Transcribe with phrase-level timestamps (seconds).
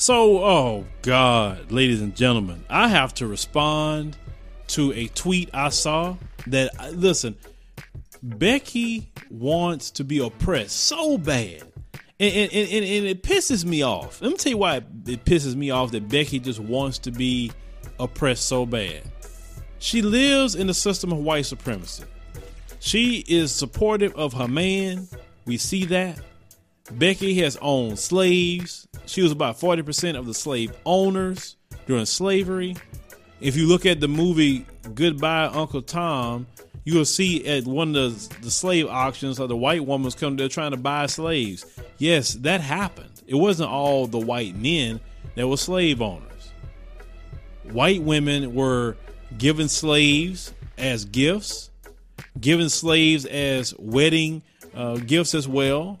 [0.00, 4.16] So, oh God, ladies and gentlemen, I have to respond
[4.68, 7.36] to a tweet I saw that uh, listen,
[8.22, 11.64] Becky wants to be oppressed so bad.
[12.20, 14.22] And, and, and, and, it pisses me off.
[14.22, 17.50] Let me tell you why it pisses me off that Becky just wants to be
[17.98, 19.02] oppressed so bad.
[19.80, 22.04] She lives in the system of white supremacy.
[22.78, 25.08] She is supportive of her man.
[25.44, 26.20] We see that.
[26.92, 28.87] Becky has owned slaves.
[29.08, 31.56] She was about 40% of the slave owners
[31.86, 32.76] during slavery.
[33.40, 36.46] If you look at the movie Goodbye Uncle Tom,
[36.84, 40.36] you will see at one of the, the slave auctions, or the white woman's come
[40.36, 41.64] there trying to buy slaves.
[41.96, 43.22] Yes, that happened.
[43.26, 45.00] It wasn't all the white men
[45.34, 46.52] that were slave owners.
[47.64, 48.96] White women were
[49.36, 51.70] given slaves as gifts,
[52.38, 54.42] given slaves as wedding
[54.74, 55.98] uh, gifts as well.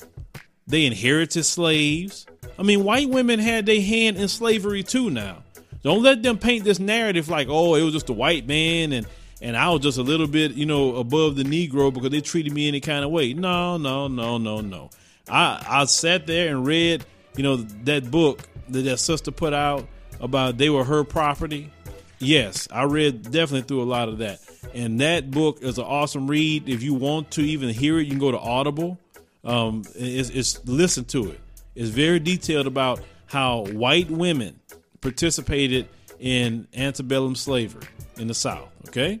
[0.68, 2.26] They inherited slaves.
[2.58, 5.42] I mean, white women had their hand in slavery too now.
[5.82, 9.06] Don't let them paint this narrative like, oh, it was just a white man and
[9.40, 12.52] and I was just a little bit, you know, above the Negro because they treated
[12.52, 13.34] me any kind of way.
[13.34, 14.90] No, no, no, no, no.
[15.28, 17.04] I I sat there and read,
[17.36, 19.88] you know, that book that that sister put out
[20.20, 21.70] about they were her property.
[22.18, 24.40] Yes, I read definitely through a lot of that.
[24.74, 26.68] And that book is an awesome read.
[26.68, 28.98] If you want to even hear it, you can go to Audible
[29.44, 31.40] um, is, it's listen to it.
[31.74, 34.58] It's very detailed about how white women
[35.00, 38.68] participated in antebellum slavery in the South.
[38.88, 39.18] Okay.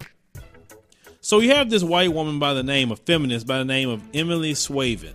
[1.20, 4.02] So you have this white woman by the name of feminist by the name of
[4.14, 5.12] Emily Swaven.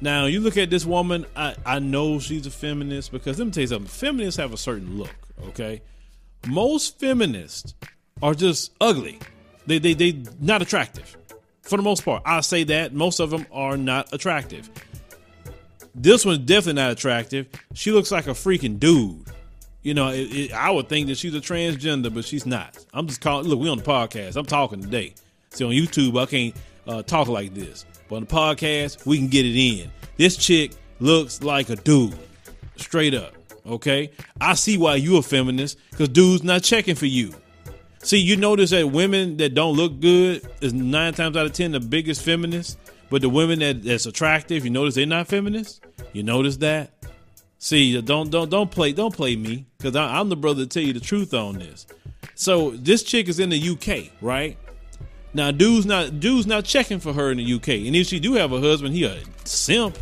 [0.00, 3.52] Now you look at this woman, I, I know she's a feminist because let me
[3.52, 3.88] tell you something.
[3.88, 5.80] Feminists have a certain look, okay?
[6.48, 7.74] Most feminists
[8.20, 9.20] are just ugly.
[9.66, 11.16] They they they not attractive
[11.62, 12.22] for the most part.
[12.26, 14.68] I say that most of them are not attractive.
[15.94, 17.46] This one's definitely not attractive.
[17.74, 19.26] She looks like a freaking dude.
[19.82, 22.78] You know, it, it, I would think that she's a transgender, but she's not.
[22.92, 23.46] I'm just calling.
[23.46, 24.36] Look, we on the podcast.
[24.36, 25.14] I'm talking today.
[25.50, 26.56] See, on YouTube, I can't
[26.86, 29.90] uh, talk like this, but on the podcast, we can get it in.
[30.16, 32.16] This chick looks like a dude,
[32.76, 33.34] straight up.
[33.66, 37.32] Okay, I see why you're a feminist because dudes not checking for you.
[38.04, 41.70] See, you notice that women that don't look good is nine times out of ten
[41.70, 42.76] the biggest feminists,
[43.10, 45.80] but the women that, that's attractive, you notice they're not feminists.
[46.12, 46.90] You notice that?
[47.58, 50.92] See, don't don't don't play don't play me because I'm the brother to tell you
[50.92, 51.86] the truth on this.
[52.34, 54.58] So this chick is in the UK, right?
[55.32, 58.34] Now, dude's not dude's not checking for her in the UK, and if she do
[58.34, 59.96] have a husband, he a simp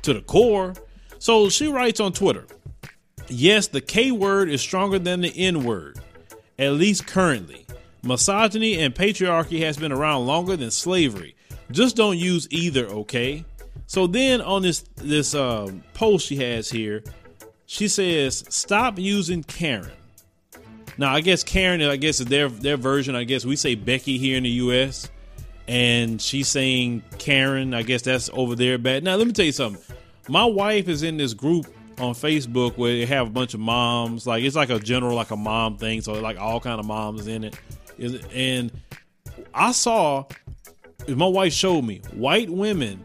[0.00, 0.72] to the core.
[1.18, 2.46] So she writes on Twitter,
[3.28, 6.00] "Yes, the K word is stronger than the N word
[6.58, 7.66] at least currently.
[8.02, 11.36] Misogyny and patriarchy has been around longer than slavery.
[11.70, 13.44] Just don't use either, okay?
[13.86, 17.02] So then on this this um, post she has here,
[17.66, 19.90] she says, "Stop using Karen."
[20.98, 23.14] Now I guess Karen, I guess is their their version.
[23.14, 25.10] I guess we say Becky here in the U.S.
[25.68, 27.74] and she's saying Karen.
[27.74, 29.04] I guess that's over there bad.
[29.04, 29.82] Now let me tell you something.
[30.28, 31.66] My wife is in this group
[32.02, 34.26] on Facebook where they have a bunch of moms.
[34.26, 37.28] Like it's like a general like a mom thing, so like all kind of moms
[37.28, 37.56] in it.
[38.34, 38.72] And
[39.54, 40.26] I saw
[41.08, 43.04] my wife showed me white women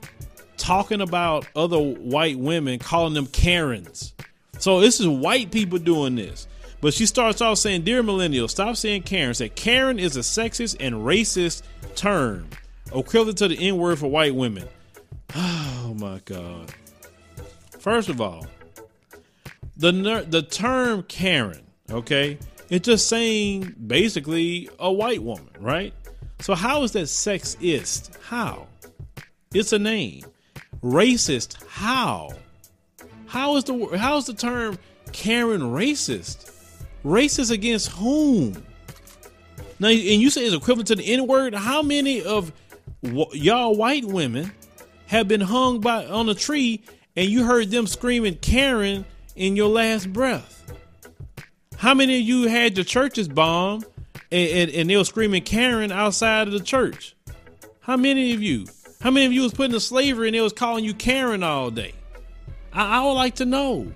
[0.57, 4.13] talking about other white women, calling them Karens.
[4.57, 6.47] So this is white people doing this.
[6.81, 10.77] But she starts off saying, "Dear millennials, stop saying Karen." Say Karen is a sexist
[10.79, 11.61] and racist
[11.95, 12.47] term,
[12.93, 14.67] equivalent to the N word for white women.
[15.89, 16.73] Oh my god!
[17.79, 18.45] First of all,
[19.77, 21.61] the the term Karen,
[21.91, 22.37] okay,
[22.69, 25.93] it's just saying basically a white woman, right?
[26.39, 28.17] So how is that sexist?
[28.23, 28.67] How?
[29.53, 30.23] It's a name.
[30.83, 31.63] Racist?
[31.67, 32.31] How?
[33.27, 34.77] How is the how is the term
[35.11, 36.51] Karen racist?
[37.03, 38.63] Racist against whom?
[39.79, 41.53] Now, and you say it's equivalent to the N word.
[41.53, 42.51] How many of
[43.01, 44.51] y'all white women
[45.07, 46.81] have been hung by on a tree
[47.15, 49.05] and you heard them screaming Karen
[49.37, 50.53] in your last breath?
[51.77, 53.85] How many of you had your churches bombed
[54.31, 57.15] and, and, and, they were screaming Karen outside of the church?
[57.81, 58.65] How many of you?
[58.99, 61.69] How many of you was put into slavery and they was calling you Karen all
[61.69, 61.93] day?
[62.73, 63.91] I, I would like to know.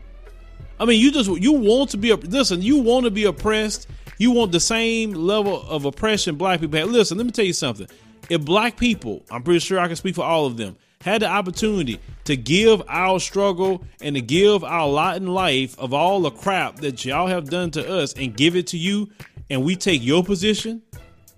[0.80, 2.62] I mean, you just you want to be a listen.
[2.62, 3.88] You want to be oppressed.
[4.18, 6.90] You want the same level of oppression black people have.
[6.90, 7.88] Listen, let me tell you something.
[8.30, 11.28] If black people, I'm pretty sure I can speak for all of them, had the
[11.28, 16.32] opportunity to give our struggle and to give our lot in life of all the
[16.32, 19.10] crap that y'all have done to us and give it to you,
[19.50, 20.82] and we take your position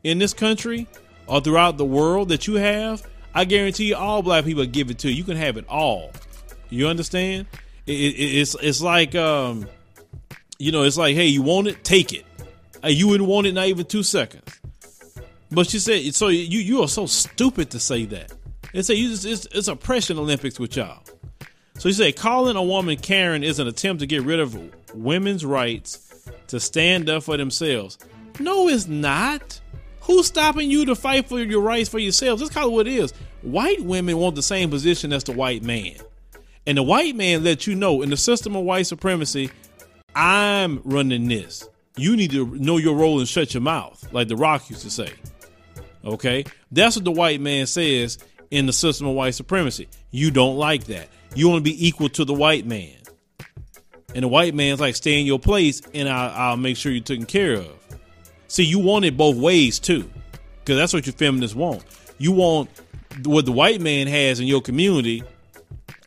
[0.03, 0.87] in this country
[1.27, 4.99] or throughout the world that you have, I guarantee you all black people give it
[4.99, 5.15] to you.
[5.15, 6.11] You can have it all.
[6.69, 7.47] You understand?
[7.85, 9.67] It, it, it's it's like um,
[10.59, 12.25] you know, it's like, hey, you want it, take it.
[12.83, 14.59] Uh, you wouldn't want it not even two seconds.
[15.51, 18.33] But she said, so you you are so stupid to say that.
[18.73, 21.03] And say just, it's, it's oppression Olympics with y'all.
[21.77, 24.57] So you say calling a woman Karen is an attempt to get rid of
[24.95, 27.97] women's rights to stand up for themselves.
[28.39, 29.59] No, it's not.
[30.01, 32.41] Who's stopping you to fight for your rights for yourselves?
[32.41, 33.11] That's kind of what it is.
[33.41, 35.95] White women want the same position as the white man.
[36.65, 39.49] And the white man let you know in the system of white supremacy,
[40.15, 41.67] I'm running this.
[41.95, 44.89] You need to know your role and shut your mouth, like The Rock used to
[44.89, 45.11] say.
[46.03, 46.45] Okay?
[46.71, 48.17] That's what the white man says
[48.53, 49.87] in the system of white supremacy.
[50.11, 51.09] You don't like that.
[51.33, 52.95] You want to be equal to the white man.
[54.13, 57.03] And the white man's like, stay in your place and I'll, I'll make sure you're
[57.03, 57.71] taken care of.
[58.47, 60.07] See, you want it both ways too,
[60.59, 61.83] because that's what your feminists want.
[62.19, 62.69] You want
[63.25, 65.23] what the white man has in your community,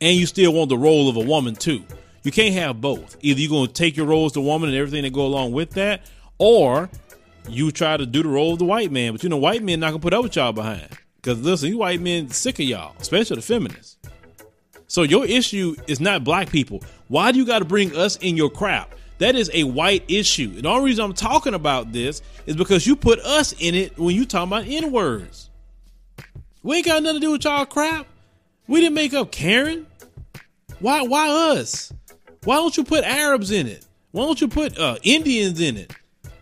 [0.01, 1.83] and you still want the role of a woman too.
[2.23, 3.17] You can't have both.
[3.23, 5.51] Either you're going to take your role as the woman and everything that go along
[5.51, 6.09] with that,
[6.39, 6.89] or
[7.49, 9.13] you try to do the role of the white man.
[9.13, 10.89] But you know, white men not gonna put up with y'all behind.
[11.27, 13.97] Because listen, you white men sick of y'all, especially the feminists.
[14.87, 16.85] So your issue is not black people.
[17.09, 18.95] Why do you got to bring us in your crap?
[19.19, 20.53] That is a white issue.
[20.55, 23.99] And the only reason I'm talking about this is because you put us in it
[23.99, 25.51] when you talking about N words.
[26.63, 28.07] We ain't got nothing to do with y'all crap.
[28.69, 29.89] We didn't make up Karen.
[30.79, 31.03] Why?
[31.03, 31.93] Why us?
[32.45, 33.85] Why don't you put Arabs in it?
[34.13, 35.93] Why don't you put uh, Indians in it?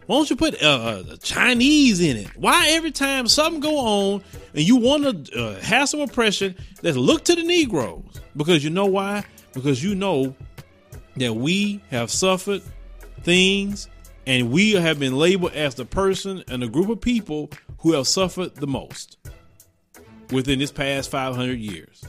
[0.07, 2.29] Why don't you put uh, uh, Chinese in it?
[2.37, 4.23] Why every time something go on
[4.53, 8.71] and you want to uh, have some oppression, let's look to the Negroes because you
[8.71, 9.25] know why?
[9.55, 10.35] Because you know
[11.17, 12.63] that we have suffered
[13.23, 13.89] things
[14.27, 18.07] and we have been labeled as the person and the group of people who have
[18.07, 19.17] suffered the most
[20.31, 22.05] within this past 500 years.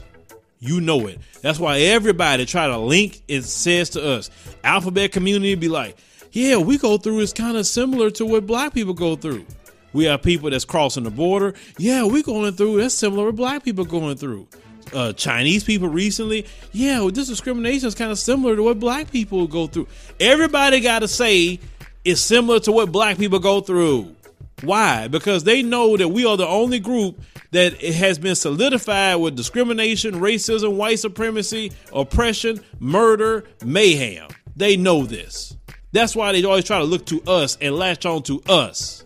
[0.58, 1.20] You know it.
[1.42, 4.30] That's why everybody try to link it says to us.
[4.64, 5.96] Alphabet community be like,
[6.32, 9.46] yeah, we go through is kind of similar to what black people go through.
[9.92, 11.54] We have people that's crossing the border.
[11.78, 14.46] Yeah, we going through that's similar to what black people going through.
[14.94, 19.10] Uh, Chinese people recently, yeah, well, this discrimination is kind of similar to what black
[19.10, 19.88] people go through.
[20.20, 21.58] Everybody got to say
[22.04, 24.14] it's similar to what black people go through.
[24.62, 25.08] Why?
[25.08, 27.20] Because they know that we are the only group
[27.50, 34.28] that has been solidified with discrimination, racism, white supremacy, oppression, murder, mayhem.
[34.54, 35.56] They know this.
[35.96, 39.02] That's why they always try to look to us and latch on to us.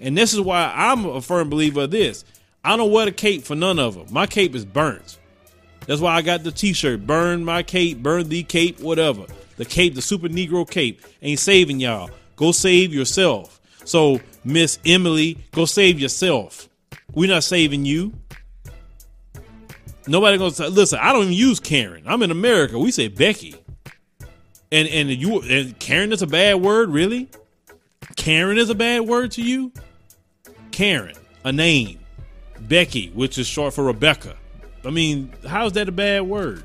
[0.00, 2.24] And this is why I'm a firm believer of this.
[2.62, 4.06] I don't wear the cape for none of them.
[4.12, 5.18] My cape is burnt.
[5.86, 7.04] That's why I got the t-shirt.
[7.08, 9.26] Burn my cape, burn the cape, whatever.
[9.56, 12.08] The cape, the super Negro cape, ain't saving y'all.
[12.36, 13.60] Go save yourself.
[13.84, 16.68] So, Miss Emily, go save yourself.
[17.14, 18.12] We're not saving you.
[20.06, 22.04] Nobody gonna say, listen, I don't even use Karen.
[22.06, 22.78] I'm in America.
[22.78, 23.56] We say Becky.
[24.70, 27.28] And and you and Karen is a bad word, really?
[28.16, 29.72] Karen is a bad word to you?
[30.70, 31.98] Karen, a name.
[32.60, 34.36] Becky, which is short for Rebecca.
[34.84, 36.64] I mean, how's that a bad word?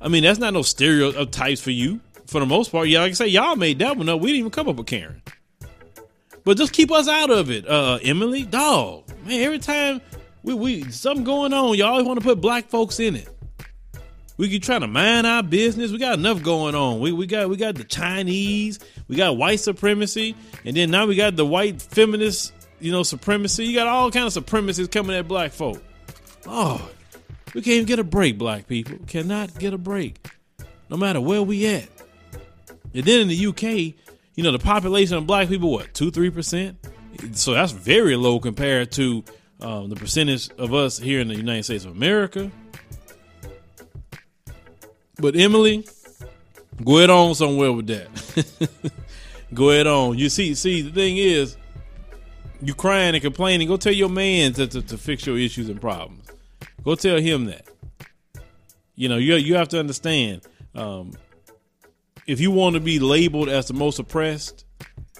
[0.00, 2.00] I mean, that's not no stereotypes for you.
[2.26, 4.20] For the most part, yeah, like I say, y'all made that one up.
[4.20, 5.22] We didn't even come up with Karen.
[6.44, 8.44] But just keep us out of it, uh, Emily.
[8.44, 9.42] Dog, man.
[9.42, 10.00] Every time
[10.42, 13.28] we we something going on, y'all always want to put black folks in it.
[14.36, 15.90] We keep trying to mind our business.
[15.90, 17.00] We got enough going on.
[17.00, 18.78] We we got we got the Chinese,
[19.08, 23.64] we got white supremacy, and then now we got the white feminist, you know, supremacy.
[23.64, 25.82] You got all kind of supremacists coming at black folk.
[26.46, 26.90] Oh,
[27.54, 28.98] we can't even get a break, black people.
[29.06, 30.28] Cannot get a break.
[30.90, 31.88] No matter where we at.
[32.94, 33.94] And then in the UK,
[34.34, 36.76] you know, the population of black people, what, two, three percent?
[37.32, 39.24] So that's very low compared to
[39.60, 42.50] um, the percentage of us here in the United States of America.
[45.18, 45.86] But Emily,
[46.84, 48.92] go ahead on somewhere with that.
[49.54, 50.18] go ahead on.
[50.18, 51.56] You see, see, the thing is,
[52.60, 53.68] you crying and complaining.
[53.68, 56.26] Go tell your man to, to, to fix your issues and problems.
[56.84, 57.66] Go tell him that.
[58.94, 60.42] You know, you you have to understand.
[60.74, 61.12] Um,
[62.26, 64.64] if you want to be labeled as the most oppressed,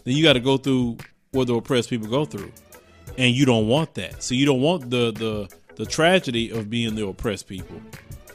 [0.05, 0.99] then you got to go through
[1.33, 2.53] what the oppressed people go through,
[3.19, 4.23] and you don't want that.
[4.23, 7.81] So you don't want the the the tragedy of being the oppressed people.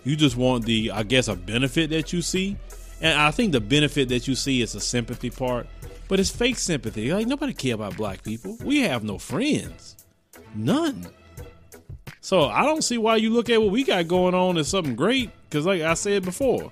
[0.03, 2.57] You just want the, I guess, a benefit that you see.
[3.01, 5.67] And I think the benefit that you see is a sympathy part,
[6.07, 7.11] but it's fake sympathy.
[7.11, 8.57] Like nobody care about black people.
[8.63, 9.95] We have no friends,
[10.55, 11.07] none.
[12.21, 14.95] So I don't see why you look at what we got going on as something
[14.95, 15.31] great.
[15.49, 16.71] Because like I said before,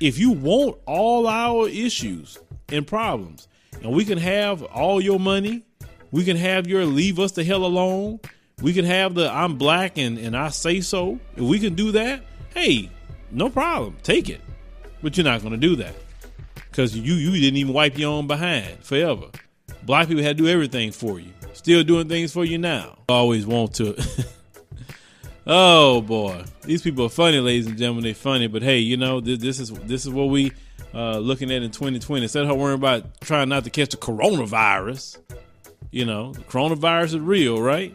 [0.00, 2.38] if you want all our issues
[2.70, 3.46] and problems,
[3.82, 5.64] and we can have all your money,
[6.10, 8.20] we can have your leave us the hell alone,
[8.60, 11.18] we can have the I'm black and, and I say so.
[11.36, 12.22] If we can do that,
[12.54, 12.90] hey,
[13.30, 13.96] no problem.
[14.02, 14.40] Take it.
[15.02, 15.94] But you're not to do that
[16.70, 19.26] because you you didn't even wipe your own behind forever.
[19.82, 21.32] Black people had to do everything for you.
[21.54, 22.98] Still doing things for you now.
[23.08, 24.02] Always want to.
[25.46, 28.04] oh boy, these people are funny, ladies and gentlemen.
[28.04, 30.52] They're funny, but hey, you know this, this is this is what we
[30.94, 32.22] uh, looking at in 2020.
[32.22, 35.18] Instead of worrying about trying not to catch the coronavirus,
[35.90, 37.94] you know, the coronavirus is real, right?